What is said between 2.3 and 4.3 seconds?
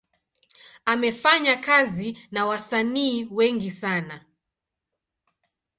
na wasanii wengi sana.